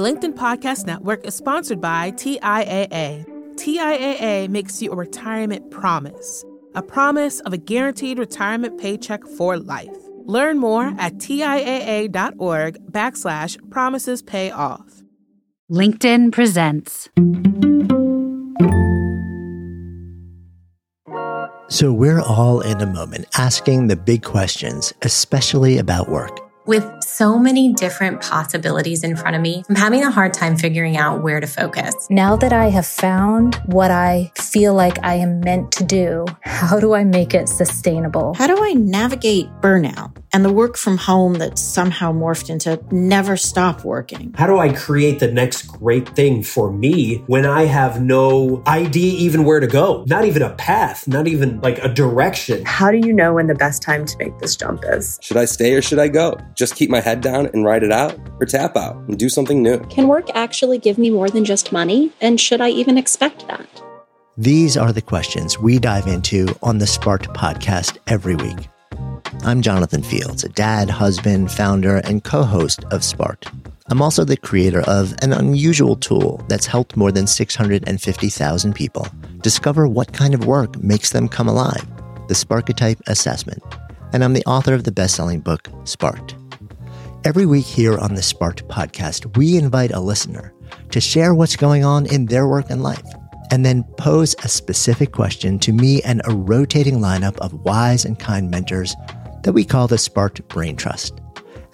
The 0.00 0.06
LinkedIn 0.10 0.32
Podcast 0.32 0.86
Network 0.86 1.26
is 1.26 1.34
sponsored 1.34 1.78
by 1.78 2.12
TIAA. 2.12 3.26
TIAA 3.56 4.48
makes 4.48 4.80
you 4.80 4.92
a 4.92 4.96
retirement 4.96 5.70
promise, 5.70 6.42
a 6.74 6.80
promise 6.80 7.40
of 7.40 7.52
a 7.52 7.58
guaranteed 7.58 8.18
retirement 8.18 8.80
paycheck 8.80 9.22
for 9.36 9.58
life. 9.58 9.94
Learn 10.24 10.58
more 10.58 10.94
at 10.96 11.16
TIAA.org 11.16 12.78
backslash 12.90 13.70
promises 13.70 14.22
pay 14.22 14.50
off. 14.50 15.02
LinkedIn 15.70 16.32
presents. 16.32 17.10
So, 21.68 21.92
we're 21.92 22.22
all 22.22 22.62
in 22.62 22.80
a 22.80 22.86
moment 22.86 23.26
asking 23.36 23.88
the 23.88 23.96
big 23.96 24.22
questions, 24.22 24.94
especially 25.02 25.76
about 25.76 26.08
work. 26.08 26.40
With 26.66 26.84
so 27.10 27.38
many 27.38 27.72
different 27.72 28.20
possibilities 28.20 29.02
in 29.02 29.16
front 29.16 29.34
of 29.34 29.42
me, 29.42 29.64
I'm 29.68 29.74
having 29.74 30.04
a 30.04 30.10
hard 30.10 30.32
time 30.32 30.56
figuring 30.56 30.96
out 30.96 31.22
where 31.22 31.40
to 31.40 31.46
focus. 31.46 32.06
Now 32.08 32.36
that 32.36 32.52
I 32.52 32.66
have 32.66 32.86
found 32.86 33.56
what 33.66 33.90
I 33.90 34.30
feel 34.36 34.74
like 34.74 35.02
I 35.04 35.14
am 35.14 35.40
meant 35.40 35.72
to 35.72 35.84
do, 35.84 36.26
how 36.42 36.78
do 36.78 36.94
I 36.94 37.04
make 37.04 37.34
it 37.34 37.48
sustainable? 37.48 38.34
How 38.34 38.46
do 38.46 38.62
I 38.62 38.72
navigate 38.72 39.48
burnout 39.60 40.16
and 40.32 40.44
the 40.44 40.52
work 40.52 40.76
from 40.76 40.96
home 40.96 41.34
that's 41.34 41.60
somehow 41.60 42.12
morphed 42.12 42.48
into 42.48 42.80
never 42.92 43.36
stop 43.36 43.84
working? 43.84 44.32
How 44.36 44.46
do 44.46 44.58
I 44.58 44.72
create 44.72 45.18
the 45.18 45.30
next 45.30 45.62
great 45.62 46.08
thing 46.10 46.42
for 46.42 46.72
me 46.72 47.16
when 47.26 47.44
I 47.44 47.64
have 47.64 48.00
no 48.00 48.62
idea 48.66 49.12
even 49.18 49.44
where 49.44 49.60
to 49.60 49.66
go? 49.66 50.04
Not 50.06 50.24
even 50.24 50.42
a 50.42 50.50
path, 50.50 51.08
not 51.08 51.26
even 51.26 51.60
like 51.60 51.82
a 51.82 51.88
direction. 51.88 52.64
How 52.64 52.90
do 52.90 52.98
you 52.98 53.12
know 53.12 53.34
when 53.34 53.48
the 53.48 53.54
best 53.54 53.82
time 53.82 54.06
to 54.06 54.18
make 54.18 54.38
this 54.38 54.54
jump 54.54 54.84
is? 54.86 55.18
Should 55.22 55.36
I 55.36 55.44
stay 55.44 55.74
or 55.74 55.82
should 55.82 55.98
I 55.98 56.08
go? 56.08 56.38
Just 56.54 56.76
keep 56.76 56.88
my 56.88 56.99
head 57.00 57.20
down 57.20 57.46
and 57.46 57.64
ride 57.64 57.82
it 57.82 57.92
out 57.92 58.18
or 58.40 58.46
tap 58.46 58.76
out 58.76 58.96
and 59.08 59.18
do 59.18 59.28
something 59.28 59.62
new? 59.62 59.80
Can 59.86 60.08
work 60.08 60.28
actually 60.34 60.78
give 60.78 60.98
me 60.98 61.10
more 61.10 61.28
than 61.28 61.44
just 61.44 61.72
money? 61.72 62.12
And 62.20 62.40
should 62.40 62.60
I 62.60 62.70
even 62.70 62.98
expect 62.98 63.46
that? 63.48 63.68
These 64.36 64.76
are 64.76 64.92
the 64.92 65.02
questions 65.02 65.58
we 65.58 65.78
dive 65.78 66.06
into 66.06 66.54
on 66.62 66.78
the 66.78 66.86
Sparked 66.86 67.28
podcast 67.30 67.98
every 68.06 68.36
week. 68.36 68.68
I'm 69.44 69.62
Jonathan 69.62 70.02
Fields, 70.02 70.44
a 70.44 70.48
dad, 70.48 70.88
husband, 70.90 71.50
founder, 71.50 71.96
and 71.98 72.24
co 72.24 72.42
host 72.42 72.84
of 72.90 73.04
Sparked. 73.04 73.50
I'm 73.88 74.00
also 74.00 74.24
the 74.24 74.36
creator 74.36 74.82
of 74.82 75.14
an 75.22 75.32
unusual 75.32 75.96
tool 75.96 76.44
that's 76.48 76.66
helped 76.66 76.96
more 76.96 77.10
than 77.10 77.26
650,000 77.26 78.74
people 78.74 79.08
discover 79.40 79.88
what 79.88 80.12
kind 80.12 80.32
of 80.32 80.46
work 80.46 80.80
makes 80.82 81.10
them 81.10 81.28
come 81.28 81.48
alive 81.48 81.86
the 82.28 82.34
Sparketype 82.34 83.00
Assessment. 83.08 83.60
And 84.12 84.22
I'm 84.22 84.34
the 84.34 84.44
author 84.46 84.72
of 84.72 84.84
the 84.84 84.92
best 84.92 85.16
selling 85.16 85.40
book, 85.40 85.68
Sparked. 85.82 86.36
Every 87.22 87.44
week 87.44 87.66
here 87.66 87.98
on 87.98 88.14
the 88.14 88.22
Sparked 88.22 88.66
podcast, 88.68 89.36
we 89.36 89.58
invite 89.58 89.90
a 89.92 90.00
listener 90.00 90.54
to 90.90 91.02
share 91.02 91.34
what's 91.34 91.54
going 91.54 91.84
on 91.84 92.06
in 92.06 92.24
their 92.24 92.48
work 92.48 92.70
and 92.70 92.82
life, 92.82 93.04
and 93.50 93.62
then 93.62 93.84
pose 93.98 94.34
a 94.42 94.48
specific 94.48 95.12
question 95.12 95.58
to 95.58 95.72
me 95.72 96.00
and 96.00 96.22
a 96.24 96.34
rotating 96.34 96.98
lineup 96.98 97.36
of 97.36 97.52
wise 97.62 98.06
and 98.06 98.18
kind 98.18 98.50
mentors 98.50 98.96
that 99.42 99.52
we 99.52 99.66
call 99.66 99.86
the 99.86 99.98
Sparked 99.98 100.48
Brain 100.48 100.76
Trust. 100.76 101.20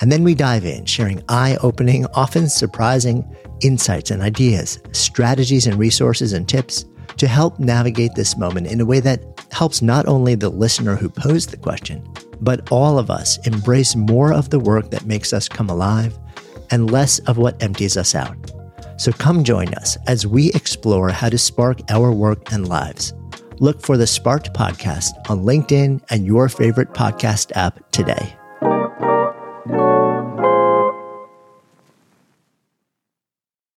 And 0.00 0.10
then 0.10 0.24
we 0.24 0.34
dive 0.34 0.64
in, 0.64 0.84
sharing 0.84 1.22
eye 1.28 1.56
opening, 1.62 2.06
often 2.06 2.48
surprising 2.48 3.24
insights 3.60 4.10
and 4.10 4.22
ideas, 4.22 4.80
strategies 4.90 5.68
and 5.68 5.78
resources 5.78 6.32
and 6.32 6.48
tips 6.48 6.84
to 7.18 7.28
help 7.28 7.60
navigate 7.60 8.16
this 8.16 8.36
moment 8.36 8.66
in 8.66 8.80
a 8.80 8.84
way 8.84 8.98
that 8.98 9.46
helps 9.52 9.80
not 9.80 10.08
only 10.08 10.34
the 10.34 10.50
listener 10.50 10.96
who 10.96 11.08
posed 11.08 11.50
the 11.50 11.56
question, 11.56 12.04
but 12.40 12.70
all 12.70 12.98
of 12.98 13.10
us 13.10 13.38
embrace 13.46 13.96
more 13.96 14.32
of 14.32 14.50
the 14.50 14.58
work 14.58 14.90
that 14.90 15.06
makes 15.06 15.32
us 15.32 15.48
come 15.48 15.68
alive 15.68 16.18
and 16.70 16.90
less 16.90 17.18
of 17.20 17.38
what 17.38 17.62
empties 17.62 17.96
us 17.96 18.14
out. 18.14 18.36
So 18.98 19.12
come 19.12 19.44
join 19.44 19.72
us 19.74 19.96
as 20.06 20.26
we 20.26 20.50
explore 20.52 21.10
how 21.10 21.28
to 21.28 21.38
spark 21.38 21.80
our 21.90 22.10
work 22.10 22.52
and 22.52 22.68
lives. 22.68 23.12
Look 23.58 23.80
for 23.80 23.96
the 23.96 24.06
Sparked 24.06 24.52
podcast 24.52 25.12
on 25.30 25.44
LinkedIn 25.44 26.02
and 26.10 26.26
your 26.26 26.48
favorite 26.48 26.92
podcast 26.92 27.52
app 27.56 27.90
today. 27.90 28.36